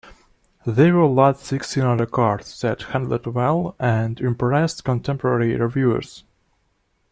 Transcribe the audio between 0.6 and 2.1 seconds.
They were large six-cylinder